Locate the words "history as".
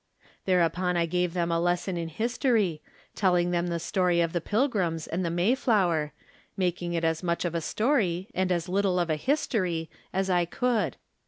9.15-10.27